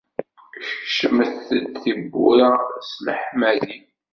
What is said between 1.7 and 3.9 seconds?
tiwwura-s s leḥmadi!